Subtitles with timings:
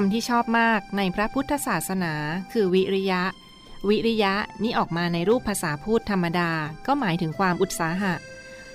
[0.00, 2.14] คำที่ชอบมากในพระพุทธศาสนา
[2.52, 3.22] คือวิริยะ
[3.88, 6.50] วิริยะนี่ออกมาในรูปภาษาพูดธรรมดา
[6.86, 8.14] ก็หมายถึงความอุตสาหะ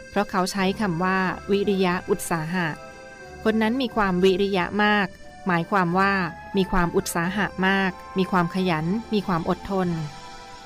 [0.09, 1.20] เพราะเขาใช้คำว่า
[1.52, 2.67] วิริยะอุตสาหะ
[3.44, 5.08] คนนั้นมีความวิริยะมาก
[5.48, 6.14] หมายความว่า
[6.58, 9.88] มีความอุตสาหะมาก มีความขยัน มีความอดทน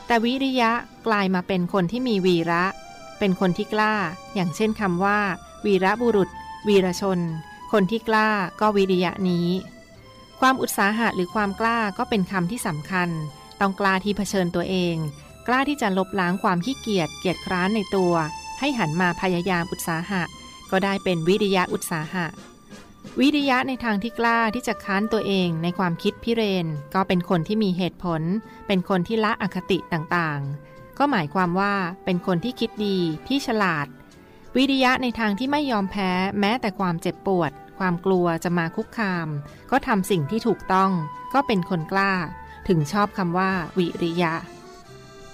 [0.08, 0.72] แต่วิริยะ
[1.08, 2.64] กลายมาเป็นคนที่มีวีระ
[3.20, 3.94] เป็นคนที่กล้า
[4.36, 5.20] อย่างเช่นคำว่า
[5.66, 6.30] วีระบุรุษ
[6.68, 7.20] วีรชน
[7.72, 8.30] คนที่กล้า
[8.62, 9.48] ก็วิริยะนี้
[10.40, 13.10] ความอุตสาหะหรือความกล้าก็เป็นคำที่สำคัญ
[13.60, 14.96] ต้องกล้าที่เผชิญตัวเอง
[15.48, 18.14] กล้าที่จะลบล้างความขี้เกียจเกียจคร้านในตัว
[18.60, 20.22] ให้หันมาพยายามอุตสาหะ
[20.72, 22.26] ก็ได้เป็นวิริยะอุตสาหะ
[23.20, 28.22] วิริยะในทางที่กล้าที่จะค้านตัวเองในความคิดพิเรน ก็เป็นคนที่มีเหตุผล
[28.68, 31.74] เป็นคนที่ละอคติต่างๆ ก็หมายความว่า
[32.06, 33.88] เป็นคนที่คิดดีที่ฉลาด
[34.56, 39.28] วิริยะในทางที่ไม่ยอมแพ้แม้แต่ความเจ็บปวด ความกลัวจะมาคุกคาม
[39.72, 40.92] ก็ทำสิ่งที่ถูกต้อง
[41.34, 42.14] ก็เป็นคนกล้า
[42.68, 44.34] ถึงชอบคำว่า วิริยะ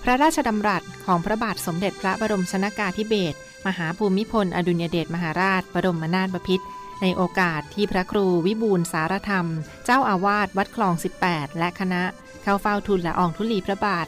[0.03, 6.65] พระราชดำรัสของพระบาทสมเด็จพระบรมชนากาธิเบศรมหาภูมิพล อดุลยเดชมหาราช บรมนาถบพิตร
[7.01, 9.47] ในโอกาสที่พระครูวิบูลสารธรรม
[9.85, 10.93] เจ้าอาวาสวัดคลอง
[11.25, 12.03] 18 และคณะ
[12.43, 14.07] เข้าเฝ้าทูลละอองธุลีพระบาท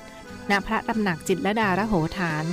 [0.49, 2.45] ณพระตำหนักจิตรลดาระโหฐาน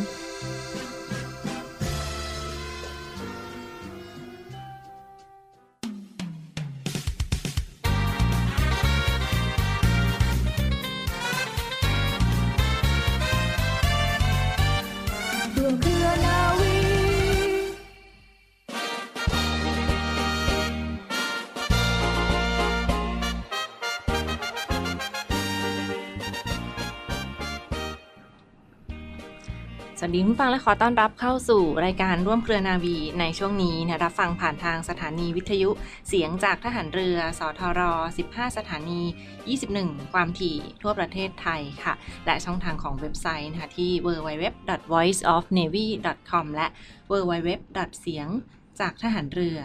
[30.05, 35.71] สวัสดีคุณฟังและขอต้อนรับเข้าสู่รายการร่วมเครือนาวีในช่วงนี้นะรับฟังผ่านทางสถานีวิทยุ
[36.09, 37.81] เสียงจากทหารเรือ สทร
[38.19, 39.01] 15 สถานี
[39.59, 41.95] 21 ความถี่ทั่วประเทศไทยค่ะ
[42.27, 46.67] และช่องทางของเว็บไซต์นะคะที่ www.voiceofnavy.com และ
[47.11, 47.49] www.
[48.01, 48.29] เสียง
[48.81, 49.59] จากทหารเรือ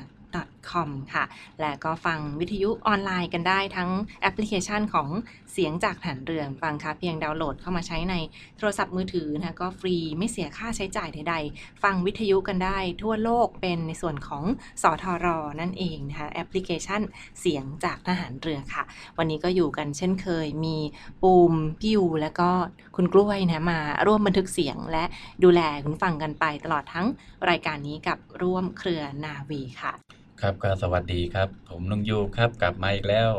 [0.71, 1.23] com ค่ะ
[1.61, 3.89] และก็ฟังวิทยุออนไลน์กันได้ทั้ง
[4.21, 5.07] แอปพลิเคชันของ
[5.51, 8.15] เสียงจากฐานเรือฟังค่ะ เพียงดาวน์โหลดเข้ามาใช้ใน
[8.57, 14.43] โทรศัพท์มือถือนะคะก็ฟรีไม่เสียค่าใช้จ่ายใดๆ ฟังวิทยุกันได้ทั่วโลกเป็นในส่วนของ
[14.81, 15.27] สอทร
[15.59, 17.01] นั่นเองนะคะแอปพลิเคชัน
[17.39, 18.83] เสียงจากทหารเรือค่ะ
[19.17, 20.77] วันนี้ก็อยู่กันเช่นเคยมี
[21.23, 22.49] ปูมพี่ยูและก็
[22.95, 25.03] คุณกล้วยนะมาร่วมบันทึกเสียงและ
[25.43, 27.07] ดูแลคุณฟังกันไปตลอดทั้ง
[27.49, 29.93] รายการนี้กับร่วมเครือนาวีค่ะ
[30.41, 33.29] ครับก็สวัสดีครับ ผมลุงยูครับกลับมาอีกแล้ว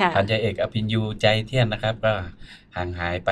[0.00, 2.14] ค่ะ พันจ่าเอกอภินยูใจเที่ยนนะครับ ก็
[2.76, 3.30] ห่างหายไป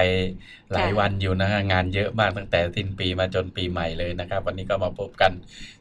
[0.72, 5.32] หลายค่ะ วันอยู่นะฮะงานเยอะมากตั้งแต่สิ้นปีมาจนปีใหม่เลยนะครับ วันนี้ก็มาพบกัน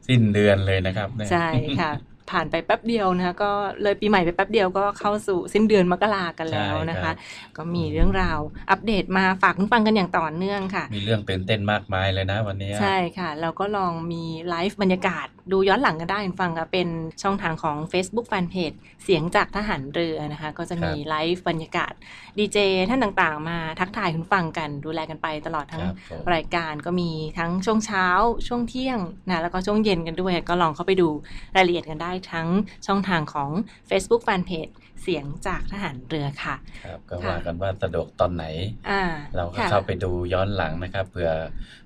[0.08, 1.48] สิ้นเดือนเลยนะครับเนี่ย ใช่
[1.80, 1.92] ค่ะ
[2.30, 3.50] ผ่านไปแป๊บเดียวนะคะก็
[3.82, 7.12] เลยปีใหม่ไปแป๊บเดียวก็เข้าสู่สิ้นเดือนมกรากันแล้วนะคะ
[7.56, 8.38] ก็มีเรื่องราว
[8.70, 16.88] อัปเดตมาฝากคุณฟังกันอย่างต่อเนื่องค่ะ มีเรื่องตื่นเต้นมากมายเลยนะวันนี้ ใช่ค่ะ เราก็ลองมีไลฟ์บรรยากาศดูย้อนหลังกันได้คุณฟังค่ะเป็น
[17.22, 21.92] ช่องทางของ Facebook Fanpage เสียงจากทหารเรือนะคะ ก็จะมีไลฟ์บรรยากาศ
[22.38, 22.58] ดีเจ
[22.88, 28.06] ท่านต่างๆ มาทักทายคุณฟังกันดูแลกันไปตลอดทั้งครับผมรายการก็มีทั้งช่วงเช้า
[28.48, 28.98] ช่วงเที่ยง
[29.28, 31.08] นะแล้วก็ช่วงเย็นกันด้วย ก็ลองเข้าไปดู
[31.56, 32.48] รายละเอียดกันได้ทั้ง
[32.86, 33.50] ช่องทางของ
[33.88, 34.72] Facebook Fanpage
[35.02, 36.54] เสียงจากทหารเรือค่ะ
[36.84, 38.44] ครับก็ค่ะว่ากันว่าสะดวกตอนไหน
[38.90, 39.02] อ่า
[39.36, 41.32] เราก็ค่ะเข้าไปดูย้อนหลังนะครับเผื่อ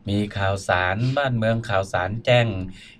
[0.09, 2.47] มีข่าวสารบ้านเมืองข่าวสารแจ้ง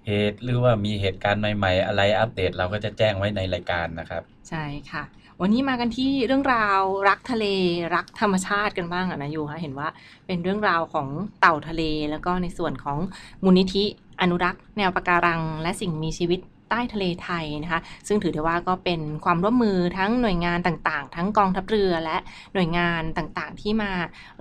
[0.07, 5.05] เหตุหรือว่ามีเหตุการณ์ใหม่ๆ อะไรอัปเดตเราก็จะแจ้งไว้ในรายการนะครับ ใช่ค่ะ
[5.41, 7.47] วันนี้มากันที่เรื่องราวรักทะเล
[7.95, 9.89] รักธรรมชาติกันบ้างอะนะยูคะเห็นว่า
[10.27, 11.09] เป็นเรื่องราวของ
[11.41, 12.99] เต่าทะเล แล้วก็ในส่วนของ
[13.45, 13.85] มูลนิธิ
[14.21, 22.17] อนุรักษ์ แนวปะการัง และสิ่งมีชีวิต ใต้ทะเลไทยนะคะ ซึ่งถือได้ว่าก็เป็นความร่วมมือทั้งหน่วยงานต่างๆ ทั้งกองทัพเรือและ
[22.55, 23.93] หน่วยงานต่างๆ ที่มา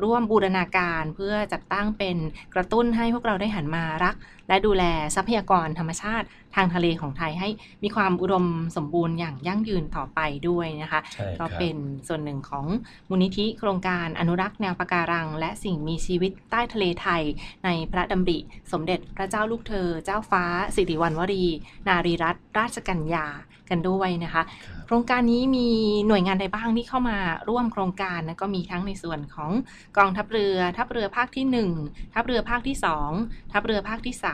[0.03, 2.17] ร่วมบูรณาการเพื่อจัดตั้งเป็น
[2.53, 4.15] กระตุ้นให้พวกเราได้หันมารัก
[4.47, 4.83] และดูแล
[5.15, 7.49] ทรัพยากรธรรมชาติทางทะเลของไทยให้
[7.83, 8.45] มีความอุดม
[8.77, 10.19] สมบูรณ์อย่างยั่งยืนต่อไป
[10.49, 11.75] ด้วยนะคะใช่คก็รับเป็น
[12.07, 12.65] ส่วนหนึ่งของ
[13.09, 17.23] มูลนิธิโครงการอนุรักษ์แนวปะการัง และสิ่งมีชีวิตใต้ทะเลไทย
[17.65, 18.37] ในพระดำริ
[18.71, 20.43] สมเด็จพระเจ้าลูกเธอ เจ้าฟ้า
[20.75, 21.45] สิริวัณวรี
[21.87, 23.27] นารีรัตนราชกัญญา
[23.69, 25.67] กันด้วยนะคะครับโครงการนี้มี
[26.07, 27.17] หน่วยงานใดบ้างที่เข้ามา
[27.49, 29.51] ร่วมโครงการนะก็มีทั้งในส่วนของ
[29.97, 31.45] กองทัพเรือ ทัพเรือภาคที่
[31.79, 32.77] 1 ทัพเรือภาคที่
[33.15, 34.32] 2 ทัพเรือภาคที่ 3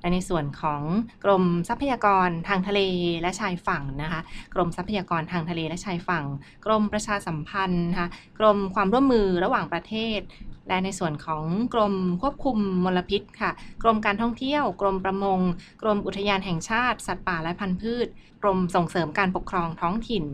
[0.00, 0.82] และในส่วนของ
[1.24, 2.80] กรมทรัพยากรทางทะเล
[3.20, 4.20] และชายฝั่งนะคะ
[4.54, 6.24] กรมทรัพยากรทางทะเลและชายฝั่ง
[6.64, 10.20] กรมประชาสัมพันธ์นะคะกรมความร่วมมือระหว่างประเทศ
[10.68, 13.50] และในส่วนของกรมควบคุมมลพิษค่ะ
[13.82, 15.40] กรมการท่องเที่ยว กรมประมง
[15.82, 18.08] กรมอุทยานแห่งชาติ สัตว์ป่าและพันธุ์พืช
[18.42, 20.24] กรมส่งเสริมการปกครองท้องถิ่น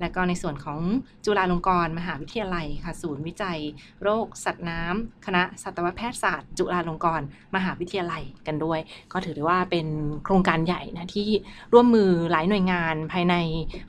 [0.00, 0.80] และก็ในส่วนของ
[1.24, 3.58] จุฬาลงกรณ์มหาวิทยาลัยค่ะ ศูนย์วิจัย
[4.02, 8.80] โรค สัตว์น้ำคณะสัตวแพทยศาสตร์ จุฬาลงกรณ์มหาวิทยาลัยกันด้วย
[9.12, 9.86] ก็ถือได้ว่าเป็น
[10.24, 11.28] โครงการใหญ่นะที่
[11.72, 13.34] ร่วมมือหลายหน่วยงานภายใน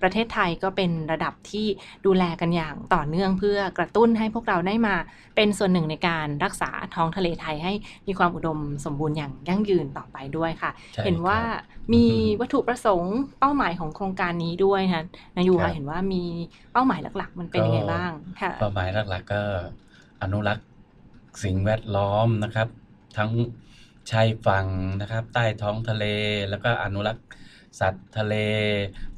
[0.02, 1.68] ประเทศไทยก็เป็นระดับที่
[2.06, 4.96] ดูแลกันอย่างต่อเนื่องเพื่อกระตุ้นให้พวกเราได้มา
[5.36, 7.74] เป็นส่วนหนึ่งในการรักษาท้องทะเลไทยให้
[8.08, 11.50] มีความอุดมสมบูรณ์อย่างยั่งยืนต่อไปด้วยค่ะใช่เห็นว่าครับ
[11.94, 15.06] มีอืมวัตถุประสงค์เป้าหมายของโครงการนี้ด้วยนะ
[15.38, 16.24] นายูครัค่ะบเห็นว่ามี
[16.74, 18.12] เป้าหมายหลัก ๆ มันเป็นยังไงบ้าง
[18.42, 19.42] ค่ะเป้าหมายหลัก ๆ ก็
[20.22, 20.66] อนุรักษ์
[21.44, 22.68] สิ่งแวดล้อมนะครับ
[23.18, 23.32] ทั้ง
[24.12, 24.68] ชายฝั่ง
[25.02, 26.06] นะครับ ใต้ท้องทะเล
[26.50, 27.26] แล้วก็อนุรักษ์
[27.80, 28.36] สัตว์ทะเล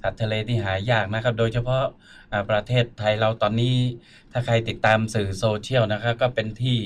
[0.01, 1.83] สัตว์ทะเลที่หายากนะครับ โดยเฉพาะ
[2.31, 3.75] อ่าประเทศไทยเราตอนนี้
[4.31, 6.77] ถ้าใครติดตามสื่อโซเชียลนะครับ ก็เป็นที่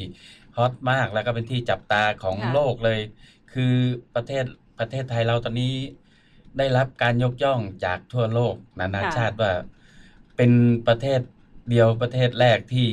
[0.57, 2.99] ฮอตมากแล้วก็เป็นที่จับตาของค่ะโลกเลย
[3.53, 3.73] คือ
[4.15, 4.43] ประเทศ
[4.79, 5.73] ประเทศไทยเราตอนนี้
[6.57, 9.51] ได้รับการยกย่องจากทั่วโลกนานาค่ะชาติว่า
[10.35, 10.51] เป็น
[10.87, 11.21] ประเทศ
[11.69, 12.87] เดียวประเทศแรกที่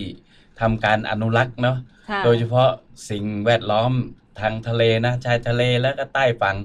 [0.60, 1.78] ทำการอนุรักษ์เนาะ
[2.10, 2.70] ค่ะโดยเฉพาะ
[3.10, 3.92] สิ่งแวดล้อม
[4.40, 6.56] ทางทะเลนะชายทะเลแล้วก็ใต้ฝั่ง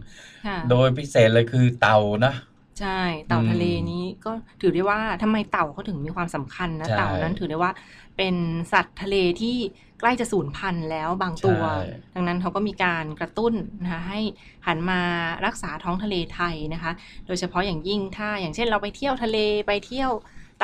[0.48, 2.34] ค่ะโดยพิเศษเลยคือเต่านะ
[2.80, 4.32] ใช่เต่าอืมทะเลนี้ก็
[4.62, 7.72] ถือได้ว่าทำไมเต่าเขาถึงมีความสำคัญนะใช่เต่านั้นถือได้ว่า
[8.18, 8.36] เป็น
[8.74, 9.58] สัตว์ทะเลที่
[10.00, 11.82] ใกล้จะสูญพันธุ์แล้วบางตัวใช่
[12.16, 13.54] ดังนั้นเขาก็มีการกระตุ้น
[13.84, 14.20] นะคะให้
[14.68, 15.02] หันมา
[15.46, 16.92] รักษาท้องทะเลไทยนะคะ
[17.28, 19.38] โดยเฉพาะอย่างยิ่งถ้าอย่างเช่นเราไปเที่ยวทะเล
[19.68, 20.12] ไปเที่ยว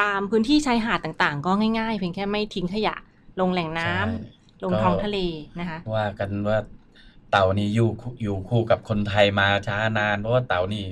[0.01, 2.95] ตามพื้นที่ชายหาดต่างๆ ก็ง่ายๆ เพียงแค่ไม่ทิ้งขยะ
[3.39, 5.18] ลงแหล่งน้ำใช่ลงท้องทะเล
[5.59, 6.57] นะคะว่ากันว่า
[7.31, 10.85] เต่านี่อยู่คู่อยู่คู่กับคนไทยมาช้านาน เพราะว่าเต่านี่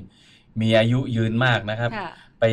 [0.62, 2.10] มีอายุยืนมากนะครับ ค่ะ
[2.40, 2.44] ไป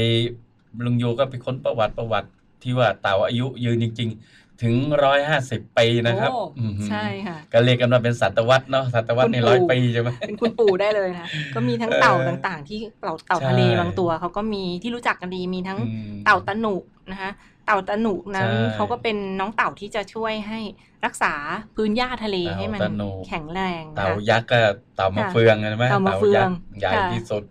[0.84, 2.29] ลุงยูก็ไปค้นประวัติประวัติ
[2.62, 4.75] ที่ว่าเต่าอายุยืนจริง ๆ ถึง
[5.05, 16.75] ร้อยห้าสิบปีนะครับโอ้อื้อหือใช่ค่ะ ก็เรียกกันว่าเป็นศตวรรษเนาะศตวรรษในคุณปู่ร้อยปีใช่ไหม เป็นคุณปู่ได้เลยนะ ก็มีทั้งเต่าเออต่างๆ ที่เต่าเต่าใช่ทะเลบางตัวเขาก็มีที่รู้จักกันดีมีทั้งอืม เต่าตะหนุ
[17.12, 17.31] นะคะ
[17.67, 20.61] เต่าตะหนุนั้นใช่เขาก็เป็นน้องเต่าที่จะช่วยให้
[21.05, 21.35] รักษา
[21.76, 24.61] พื้นหญ้าทะเลเต่าให้มันตะหนุแข็งแรงนะเต่าคะยักษ์ก็
[24.97, 27.43] เต่ามะค่ะเฟืองใช่ไหมเต่ามะเฟืองยักษ์ใหญ่ค่ะที่สุด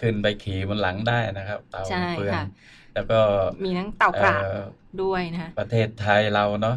[0.00, 2.44] ขึ้นไปขี่บนหลังได้นะครับ เต่าใช่มะเฟืองค่ะ
[2.94, 3.18] แล้วก็
[3.64, 4.62] มีทั้งเต่ากระเอ่อ
[5.02, 6.76] ด้วยนะคะประเทศไทยเราเนาะ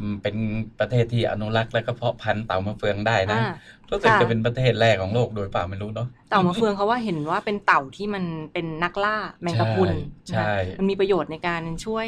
[0.00, 0.36] อืมเป็น
[0.80, 3.52] ประเทศที่อนุรักษ์และก็เพาะพันธุ์เต่ามะเฟืองได้นะอ่า
[3.90, 9.90] รู้สึกค่ะ จะเป็นประเทศแรกของโลกโดยเปล่าไม่รู้เนาะ เต่ามะเฟืองเขาว่าเห็นว่าเป็นเต่าที่มันเป็นนักล่าแมงกะพรุน
[10.28, 12.06] ใช่นะคะมันมีประโยชน์ในการช่วย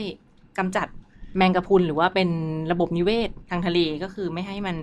[0.59, 0.89] กำจัด
[1.37, 2.31] แมงกะพรุนหรือว่าเป็น
[2.73, 4.77] ระบบนิเวศทางทะเลก็คือไม่ให้มัน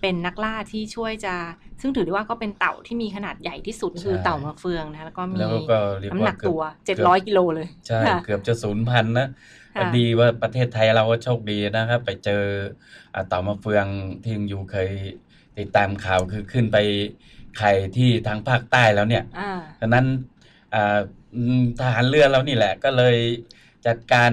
[0.00, 1.34] เป็นนักล่าที่ช่วยจะ
[1.80, 9.28] ซึ่งถือได้ว่าก็เป็นเต่าที่มีขนาดใหญ่ที่สุดคือเต่ามะเฟืองนะแล้วก็มีแล้วก็เรียกน้ำหว่านักเกือบตัวกือบ700กิโลเลยใช่ค่ะ เกือบจะศูนย์พันธุ์นะ
[9.74, 12.42] ค่ะดีว่าประเทศไทยเราก็โชคดีนะครับ ไปเจอ
[13.14, 13.86] อ่าเต่ามะเฟือง
[14.22, 14.90] ที่ยังอยู่เคย
[15.58, 16.76] ติดตามข่าวคือขึ้นไป
[17.58, 20.06] ไข่ที่ทางภาคใต้แล้วเนี่ยอ่าดังนั้น
[20.74, 20.98] อ่า
[21.34, 23.16] อืมทหารเรือเรานี่แหละ ก็เลย
[23.86, 24.32] จัดการ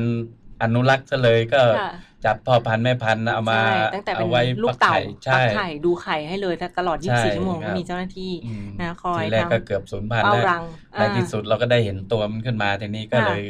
[0.64, 1.92] อนุรักษ์ซะเลยก็ค่ะ
[2.26, 10.64] จับพ่อพันธุ์แม่พันธุ์เอามาใช่ตั้งแต่เป็เอานไว้ลูกเต่าฟัฟัใช่ กไข่ดูไข่ให้เลยตลอด ใช่24 ชั่วโมงครัก็บ มีเจ้าหน้าที่อืมนะคอยทีแรกทั้งก็เกือบศูนย์พันธุ์เฝ้าแล้ว รัง
[10.98, 13.42] ในอ่า ที่สุดเราก็ได้เห็นตัวมันขึ้นมาทีนี้ก็ค่ะ เลย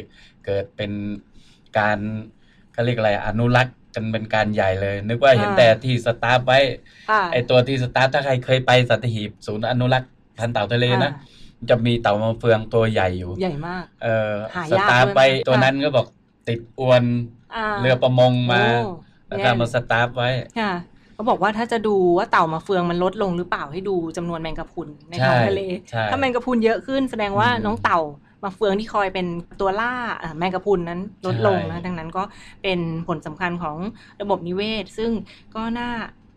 [0.46, 0.92] เกิดเป็น
[1.77, 1.98] การ
[2.74, 6.60] เขาเรียกอะไรอนุรักษ์กันเป็นการใหญ่เลย นึกว่าเห็นอ่าแต่ที่สตาร์ฟไว้
[7.10, 16.08] ค่ะไอตัวที่สตาร์ฟถ้าใครเคยไปสัตหีบศูนย์อนุรักษ์พันธุ์เต่าทะเลนะอ่าจะมีเต่ามะเฟืองตัวใหญ่อยู่ ใหญ่มาก เออหาสยากตาร์ฟด้วยไว้ไหมตัวค่ะนั้นก็บอก
[16.48, 18.91] ติดอวนาเรือประมงมาโอ้
[19.27, 20.29] แล้วก็แย่มาสตาร์ฟไว้
[20.60, 20.74] ค่ะ
[21.13, 28.00] เขาบอกว่าถ้าจะดูว่าเต่ามาเฟืองมันลดลงหรือเปล่าให้ดูจำนวนแมงกะพรุนในท้องทะเลใช่ถ้าแมงกะพรุนเยอะขึ้นแสดงว่าอืมน้องเต่า
[28.46, 29.25] มาเฟืองที่คอยเป็น
[29.62, 32.24] ตัวล่าอะแมงกะพรุนนั้นลดลงใช่นะดังนั้นก็
[32.64, 33.78] เป็นผลสำคัญของ
[34.22, 35.12] ระบบนิเวศ ซึ่ง
[35.56, 35.90] ก็น่า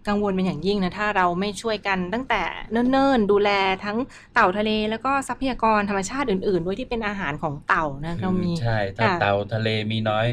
[0.09, 3.51] กังวลเป็นอย่างยิ่งนะ ถ้าเราไม่ช่วยกันตั้งแต่เนิ่นๆ ดูแล
[3.85, 3.99] ทั้ง
[4.35, 10.27] เต่าทะเล แล้วก็ทรัพยากรธรรมชาติอื่นๆ ด้วยที่เป็นอาหารของเต่านะเรามีใช่ถ้าค่ะเต่าทะเลมีน้อย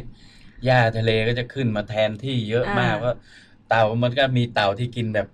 [0.64, 3.14] หญ้าทะเลก็จะขึ้นมาแทนที่เยอะมากอ่าเพราะ
[3.66, 5.28] เต่ามันก็มีเต่าที่กินแบบ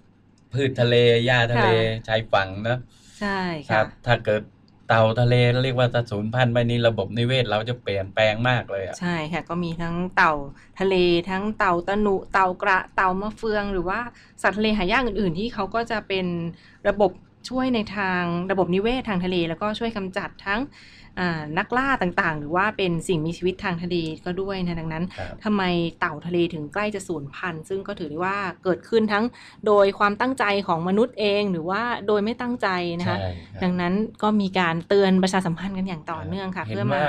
[0.51, 0.93] พืชทะเล
[1.25, 2.73] หญ้าทะเลค่ะชายฝั่งนะ
[3.17, 3.27] ใช่
[3.65, 10.33] ครัค่ะบถ้าเกิดเต่าทะเลเรียกว่าถ้าสูญพันธุ์ไปนี้ระบบนิเวศเราจะเปลี่ยนแปลงมากเลยอะใช่ค่ะก็มีทั้งเต่า
[10.79, 10.95] ทะเล
[11.29, 13.99] ทั้งเต่าตะหนุเต่ากระเต่ามะเฟืองหรือว่า
[14.41, 16.25] สัตว์ทะเลหายากอื่น ๆ ที่เขาก็จะเป็น
[16.89, 17.11] ระบบ
[17.49, 20.59] ช่วยในทางระบบนิเวศทางทะเล แล้วก็ช่วยกำจัดทั้ง
[21.57, 25.63] นักล่าต่างๆ หรือว่าเป็นสิ่งมีชีวิตทางทะเลก็ด้วยนะดังนั้นครับทำไม
[25.99, 29.23] เต่าทะเลถึงใกล้จะสูญพันธุ์ ซึ่งก็ถือได้ว่าเกิดขึ้นทั้ง
[29.67, 32.67] โดยความตั้งใจของมนุษย์เอง หรือว่าโดยไม่ตั้งใจ
[32.99, 37.05] นะคะใช่ครับดังนั้นก็มีการเตือนประชาสัมพันธ์กันอย่างต่อเนื่องค่ะเห็นเพื่อมาว่า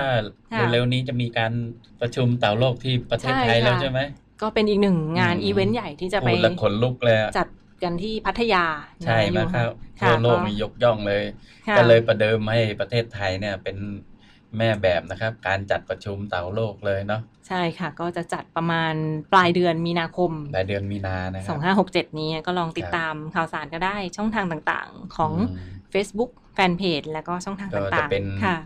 [0.52, 1.52] ค่ะเร็วๆนี้จะมีการ
[2.00, 4.00] ประชุมเต่าโลกที่ประเทศไทยใช่ค่ะแล้วใช่ไหม
[4.42, 7.48] ก็เป็นอีกหนึ่งงานอืมอีเวนต์ใหญ่ที่จะไปพูดแล้วขนลุกเลยอะจัด
[7.82, 8.64] กันที่พัทยา
[9.02, 9.70] ใช่ไหมอยู่ครับ
[10.00, 11.22] ค่ะทั่วโลกค่ะมียกย่องเลย
[11.68, 13.76] ค่ะก็เลยประเดิมให้ประเทศไทยเนี่ยเป็น
[14.58, 18.94] แม่แบบนะครับ การจัดประชุมเต่าโลกเลยเนาะใช่ค่ะ ก็จะจัดประมาณ
[19.32, 28.56] ปลายเดือนมีนาคม ปลายเดือนมีนานะครับ2567นี้ก็ลองติดตามข่าวสารก็ได้ช่องทางต่างๆ ของอืม Facebook แฟนเพจแล้วก็ช่องทางก็ต่างๆจะเป็นค่ะ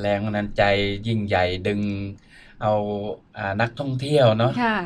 [0.00, 0.62] แรงบันดาลใจ
[1.06, 1.80] ยิ่งใหญ่ดึง
[2.62, 2.72] เอา
[3.38, 4.76] อ่านักท่องเที่ยวเนาะค่ะ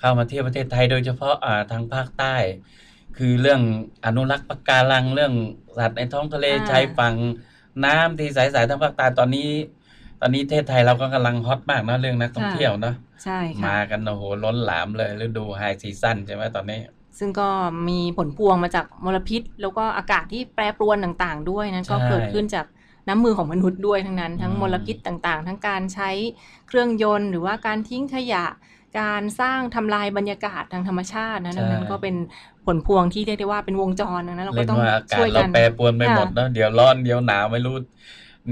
[0.00, 2.36] เข้ามาเที่ยวประเทศไทยโดยเฉพาะอ่าทางภาคใต้
[3.18, 3.60] คือเรื่อง
[4.04, 5.32] อนุรักษ์ปะการังเรื่อง
[5.78, 7.14] สัตว์ในท้องทะเลอ่า ชายฝั่ง
[7.84, 9.48] น้ำที่ใสๆทางภาคใต้ตอนนี้
[10.20, 12.94] ตอนนี้ประเทศไทยเราก็กำลังฮอตมากนะเรื่องนักท่องเที่ยวเนาะ
[13.24, 16.80] ใช่ค่ะ มากันโอ้โหล้นหลามเลยฤดูไฮซีซั่นใช่ไหมตอนนี้
[17.18, 17.48] ซึ่งก็
[17.88, 22.66] มีผลพวงมาจากมลพิษ แล้วก็อากาศที่แปรปรวนต่างๆ ด้วยนั้นก็ใช่เกิดขึ้นจาก
[23.08, 26.10] น้ำมือของมนุษย์ด้วยทั้งนั้น ทั้งอืมมลพิษต่างๆ ทั้งการใช้
[26.68, 28.44] เครื่องยนต์ หรือว่าการทิ้งขยะ
[29.00, 32.14] การสร้างทำลายบรรยากาศทางธรรมชาตินะดังนั้นก็เป็น
[32.66, 37.76] ผลพวงที่เรียกได้ว่าเป็นวงจรนะเราก็เล่นต้องว่าอากาศช่วยเรากันแปรปรวนไปหมดค่ะเนาะเดี๋ยวร้อนเดี๋ยวหนาวไม่รู้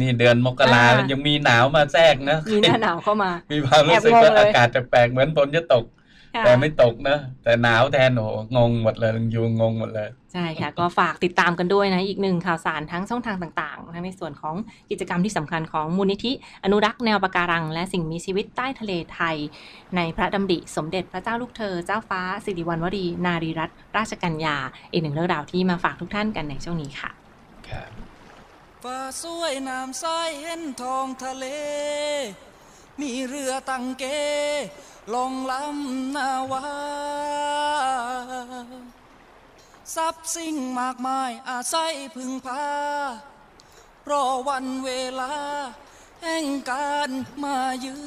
[0.00, 6.03] นี่เดือนมกราอ่าแล้วยังมีหนาวมาแทรกนะมีหน้าหนาวเข้ามา มีความรู้สึกแอบงงว่าเลยอากาศแปลกๆเหมือนฝนจะตกค่ะ
[6.44, 14.54] แต่ไม่ตกนะ แต่หนาวแทนโอ้โหงงหมดเลยยูงงหมดเลย ใช่ค่ะ ก็ฝากติดตามกันด้วยนะ อีกหนึ่งข่าวสารทั้งช่องทางต่างๆทั้งในส่วนของ
[14.90, 16.32] กิจกรรมที่สำคัญของมูลนิธิ
[16.64, 19.36] อนุรักษ์แนวปะการัง และสิ่งมีชีวิตใต้ทะเลไทย
[19.96, 24.56] ในพระดำริสมเด็จพระเจ้าลูกเธอ เจ้าฟ้าสิริวัณวรีนารีรัตนราชกัญญา
[24.92, 27.10] อีกหนึ่งเรื่องราวที่มาฝากทุกท่านกันในช่วงนี้ค่ะ
[27.68, 27.90] ครับ
[28.82, 30.04] ฟ้าสวยน้ำใส
[30.40, 31.44] เห็นท้องทะเล
[33.00, 34.04] มีเรือตังเก
[35.14, 36.64] ลงลำนาวา
[39.94, 42.64] ทรัพย์สิ่งมากมายอาศัยพึ่งพา
[44.10, 45.32] รอวันเวลา
[46.22, 47.10] แห่งการ
[47.42, 47.98] มาเยื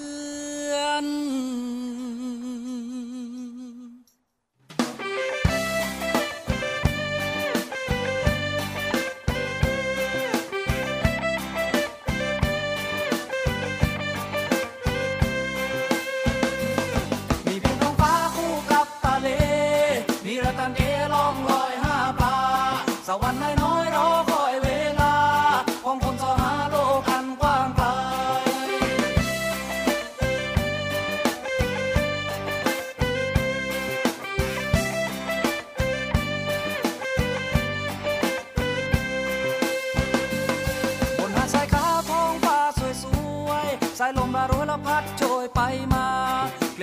[0.73, 1.07] อน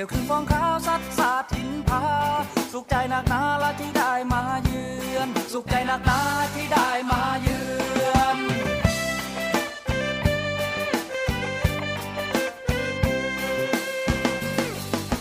[0.04, 2.02] ยวขึ้นฟองขาวซัดสาดทินพา
[2.72, 4.84] สุขใจนักหนาละที่ได้มาเยื
[5.16, 6.18] อน สุขใจนักหนา
[6.54, 7.60] ที่ได้มาเยื
[8.14, 8.38] อน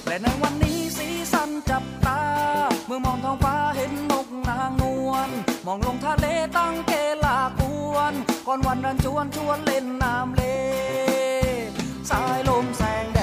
[0.08, 2.22] และในวันนี้สีสันจับตา
[2.86, 5.30] เมื่อมองท้องฟ้าเห็นนกนางนวล
[5.66, 6.25] มองลงทะเล
[6.58, 6.92] ตั้งเก
[7.25, 7.62] ลาก
[7.92, 8.13] วน
[8.48, 10.42] ก่อนวันรันจวนชวนเล่นน้ำเล
[12.10, 13.20] สายลมแสงแด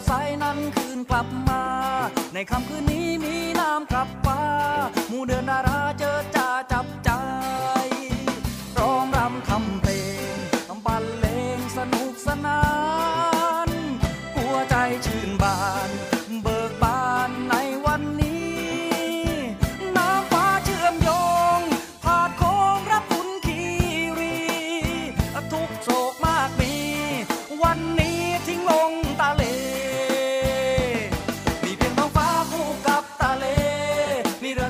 [0.00, 1.62] ดใสนั้นคืนกลับมา
[2.34, 4.40] ในค่ำคืนนี้มีน้ำกลับฟ้า
[5.08, 5.69] หมู่เดือนดารา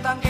[0.02, 0.24] ม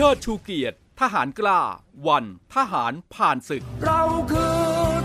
[0.00, 1.60] เชิดชูเกียรติ ทหารกล้า
[2.08, 2.24] วัน
[2.54, 4.02] ทหารผ่านศึก เรา
[4.32, 4.58] คือ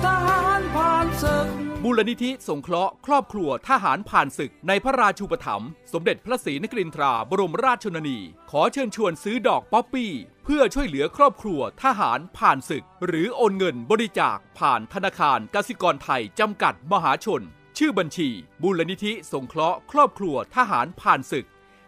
[0.06, 1.48] ทหารผ่านศึก
[1.84, 8.20] มูลนิธิสงเคราะห์ครอบครัวทหารผ่านศึกในพระราชูปถัมภ์สมเด็จพระศรีนครินทราบรมราชชนนี
[8.52, 10.12] ขอเชิญชวนซื้อดอกป๊อปปี้
[10.44, 17.44] เพื่อช่วยเหลือครอบครัวทหารผ่านศึก หรือโอนเงินบริจาคผ่านธนาคารกสิกรไทยจำกัดมหาชน
[17.78, 18.30] ชื่อบัญชี
[18.62, 21.48] มูลนิธิสงเคราะห์ครอบครัวทหารผ่านศึก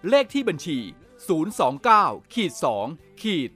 [0.10, 0.80] เลขที่บัญชี
[1.26, 2.52] 029ขีด
[2.88, 3.50] 2ขีด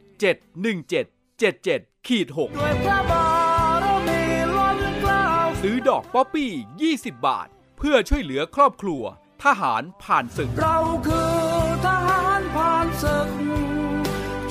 [0.53, 2.39] 717 77ขีด6
[5.62, 6.51] ซื้อดอกป๊อปปี้
[6.89, 9.03] 20 บาท เพื่อช่วยเหลือครอบครัว
[9.43, 10.77] ทหารผ่านศึก เรา
[11.08, 11.38] คือ
[11.86, 13.29] ทหารผ่านศึก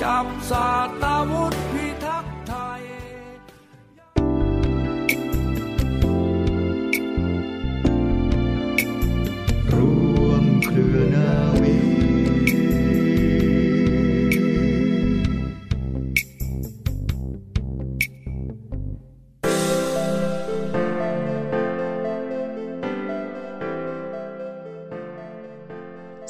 [0.01, 0.67] จับสา
[1.01, 1.53] ตาวุธ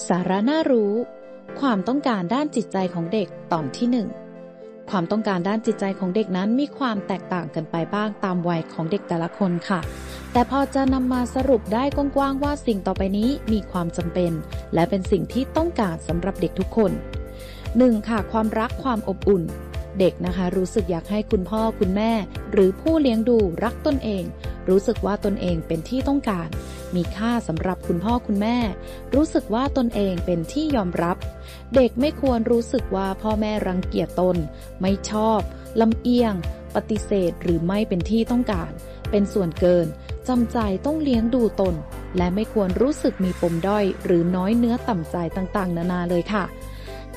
[0.09, 0.93] สาระน่ารู้
[1.59, 4.07] ความต้องการด้านจิตใจของเด็กตอนที่หนึ่ง
[4.89, 9.79] ความต้องการด้านจิตใจของเด็กนั้นมีความแตกต่างกันไปบ้างตามวัยของเด็กแต่ละคนค่ะ
[10.31, 14.31] แต่พอจะนำมาสรุปได้กว้างๆว่าสิ่งต่อไปนี้มีความจำเป็น
[14.73, 16.91] และเป็นสิ่งที่ต้องการสำหรับเด็กทุกคน
[17.49, 18.09] 1.
[18.09, 19.43] ค่ะความรักความอบอุ่น
[19.99, 22.11] เด็กนะคะ รู้สึกอยากให้คุณพ่อคุณแม่
[22.51, 24.23] หรือผู้เลี้ยงดูรักตนเอง
[24.69, 26.49] รู้สึกว่าตนเองเป็นที่ต้องการ
[26.95, 28.57] มีค่าสำหรับคุณพ่อคุณแม่
[29.15, 31.17] รู้สึกว่าตนเองเป็นที่ยอมรับ
[31.75, 34.37] เด็กไม่ควรรู้สึกว่าพ่อแม่รังเกียจตน
[34.81, 35.39] ไม่ชอบ
[35.81, 36.33] ลำเอียง
[36.75, 38.71] ปฏิเสธหรือไม่เป็นที่ต้องการ
[39.11, 39.87] เป็นส่วนเกิน
[40.27, 41.75] จำใจต้องเลี้ยงดูตน
[42.17, 46.43] และไม่ควรรู้สึกมีปมด้อย หรือน้อยเนื้อต่ำใจต่างๆ นานาเลยค่ะ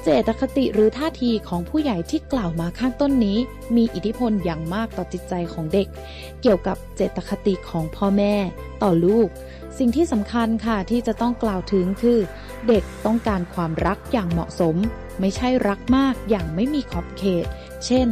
[0.04, 3.38] เจตคติหรือท่าทีของผู้ใหญ่ที่กล่าวมาข้างต้นนี้
[3.76, 5.88] มีอิทธิพลอย่างมากต่อจิตใจของเด็ก
[6.42, 8.34] เกี่ยวกับเจตคติของพ่อแม่
[8.82, 9.28] ต่อลูก
[9.78, 12.18] สิ่งที่สำคัญค่ะที่จะต้องกล่าวถึงคือ
[12.68, 14.76] เด็กต้องการความรักอย่างเหมาะสม
[15.20, 17.46] ไม่ใช่รักมากอย่างไม่มีขอบเขต
[17.86, 18.08] เช่น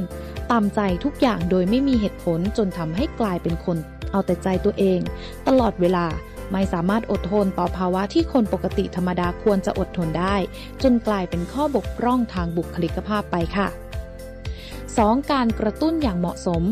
[0.50, 3.76] ตามใจทุกอย่างโดยไม่มีเหตุผลจนทำให้กลายเป็นคน
[4.10, 5.00] เอาแต่ใจตัวเอง
[5.46, 6.06] ตลอดเวลา
[6.52, 10.36] ไม่สามารถอดทนต่อภาวะที่คนปกติธรรมดาควรจะอดทนได้
[10.82, 13.68] จนกลายเป็นข้อบกพร่องทางบุคลิกภาพไปค่ะ
[14.48, 15.32] 2.
[15.32, 16.62] การกระตุ้นอย่างเหมาะสม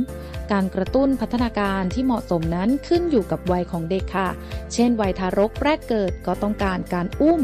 [0.52, 4.28] การกระตุ้นพัฒนาการที่เหมาะสมนั้นขึ้นอยู่กับวัยของเด็กค่ะ
[4.72, 7.40] เช่น วัยทารกแรกเกิดก็ต้องการการอุ้ม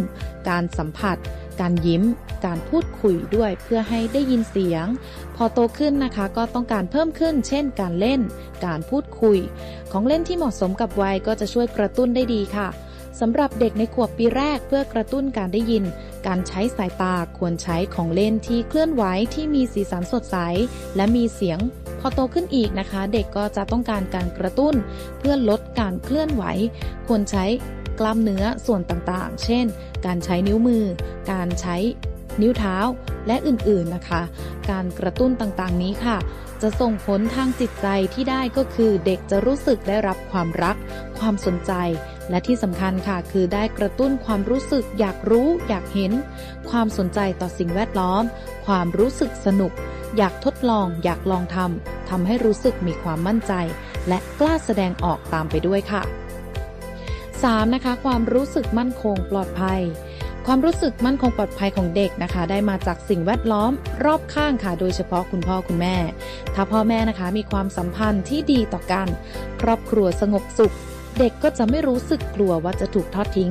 [0.48, 1.16] การสัมผัส
[1.60, 2.02] การยิ้ม
[2.46, 4.86] การพูดคุยด้วยเพื่อให้ได้ยินเสียง
[5.36, 8.20] พอโตขึ้นนะคะก็ต้องการเพิ่มขึ้น เช่น การเล่น
[8.66, 9.38] การพูดคุย
[9.92, 12.68] ของเล่นที่เหมาะสมกับวัยก็จะช่วยกระตุ้นได้ดีค่ะ
[13.20, 15.84] สำหรับเด็กในขวบปีแรกเพื่อกระตุ้นการได้ยิน
[16.26, 20.36] การใช้สายตาควรใช้ของเล่นที่เคลื่อนไหวที่มีสีสันสดใส
[20.96, 21.58] และมีเสียง
[22.00, 24.74] พอโตขึ้นอีกนะคะ เด็กก็จะต้องการการกระตุ้น
[25.18, 26.44] เพื่อลดการเคลื่อนไหว
[27.06, 27.44] ควรใช้
[28.00, 29.66] กล้ามเนื้อส่วนต่างๆ เช่น
[30.06, 30.84] การใช้นิ้วมือ
[31.32, 31.76] การใช้
[32.42, 32.76] นิ้วเท้า
[33.26, 34.22] และอื่นๆนะคะ
[34.70, 36.16] การกระตุ้นต่างๆนี้ค่ะ
[36.62, 40.76] จะส่งผลทางจิตใจที่ได้ก็คือเด็กจะรู้สึกได้รับความรัก
[41.18, 41.72] ความสนใจ
[42.30, 46.12] และที่สำคัญค่ะ คือได้กระตุ้นความรู้สึกอยากรู้อยากเห็น
[46.70, 48.22] ความสนใจต่อสิ่งแวดล้อม
[48.66, 49.72] ความรู้สึกสนุก
[50.16, 53.52] อยากทดลอง อยากลองทำทำให้รู้สึกมีความมั่นใจ
[54.08, 56.02] และกล้าแสดงออกตามไปด้วยค่ะ
[57.42, 57.74] 3.
[57.74, 59.80] นะคะ ความรู้สึกมั่นคงปลอดภัย
[60.46, 63.72] ความรู้สึกมั่นคงปลอดภัยของเด็กนะคะ ได้มาจากสิ่งแวดล้อม
[64.04, 65.96] รอบข้างค่ะ โดยเฉพาะคุณพ่อคุณแม่
[66.54, 69.08] ถ้าพ่อแม่นะคะมีความสัมพันธ์ที่ดีต่อกัน
[69.60, 70.74] ครอบครัวสงบสุข
[71.18, 73.50] เด็กก็จะไม่รู้สึกกลัวว่าจะถูกทอดทิ้ง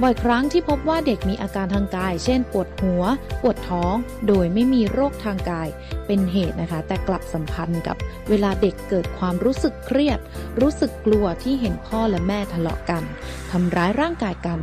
[0.00, 3.02] บ่อยครั้งที่พบว่าเด็กมีอาการทางกาย เช่น ปวดหัว
[3.42, 3.94] ปวดท้อง
[4.28, 5.68] โดยไม่มีโรคทางกาย
[6.06, 7.96] เป็นเหตุนะคะ แต่กลับสัมพันธ์กับ
[8.28, 10.18] เวลาเด็กเกิดความรู้สึกเครียด
[10.60, 13.02] รู้สึกกลัวที่เห็นพ่อและแม่ทะเลาะกัน
[13.50, 14.58] ทำร้ายร่างกายกัน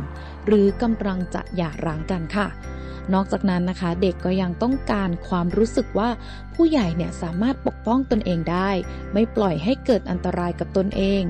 [0.46, 2.46] หรือกำลังจะหย่าร้างกันค่ะ
[3.14, 6.08] นอกจากนั้นนะคะ เด็กก็ยังต้องการความรู้สึกว่า
[6.54, 8.70] ผู้ใหญ่เนี่ยสามารถปกป้องตนเองได้
[9.12, 11.22] ไม่ปล่อยให้เกิดอันตรายกับตนเอง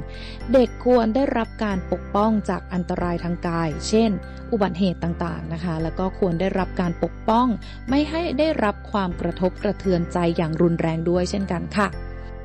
[0.53, 4.11] เด็กควรได้รับการปกป้องจากอันตรายทางกาย เช่น
[4.53, 7.47] อุบัติเหตุต่างๆนะคะ แล้วก็ควรได้รับการปกป้อง
[7.89, 11.89] ไม่ให้ได้รับความกระทบกระเทือนใจอย่างรุนแรงด้วยเช่นกันค่ะ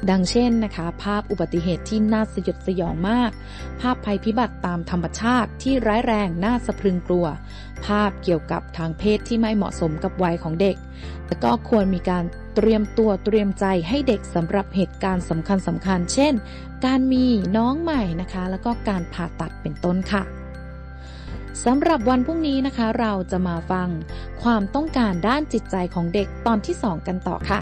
[0.09, 3.31] ดังเช่นนะคะ ภาพอุบัติเหตุที่น่าสยดสยองมาก
[3.81, 7.25] ภาพภัยพิบัติตามธรรมชาติที่ร้ายแรงน่าสะพรึงกลัว
[7.85, 10.75] ภาพเกี่ยวกับทางเพศที่ไม่เหมาะสมกับวัยของเด็ก
[11.27, 12.23] และก็ควรมีการ
[12.55, 16.33] เตรียมตัวเตรียมใจให้เด็กสำหรับเหตุการณ์สำคัญสำคัญ เช่น
[16.85, 17.25] การมี
[17.57, 20.23] น้องใหม่นะคะ แล้วก็การผ่าตัดเป็นต้นค่ะ
[21.65, 23.89] สำหรับวันพรุ่งนี้นะคะ เราจะมาฟัง
[24.43, 27.61] ความต้องการด้านจิตใจของเด็กตอนที่ 2 กันต่อค่ะ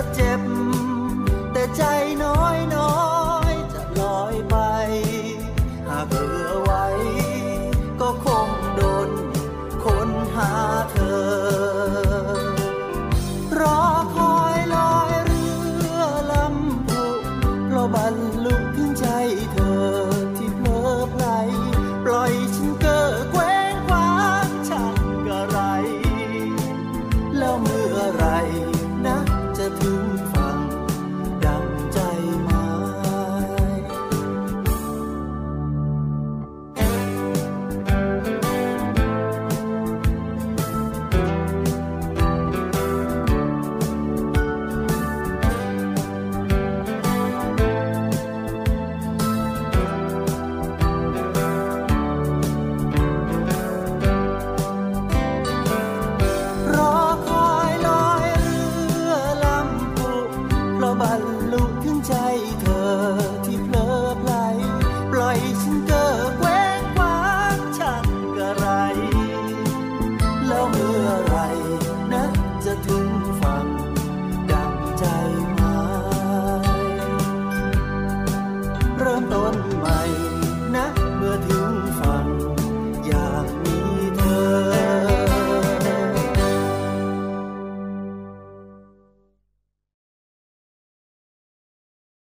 [0.00, 0.29] วั